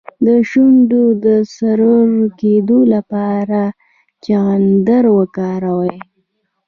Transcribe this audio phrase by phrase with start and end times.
[0.25, 1.91] د شونډو د سره
[2.39, 3.61] کیدو لپاره
[4.23, 5.95] چغندر وکاروئ